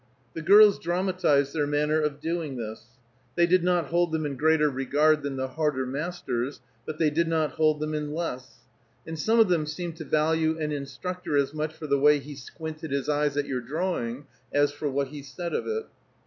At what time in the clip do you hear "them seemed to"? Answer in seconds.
9.47-10.03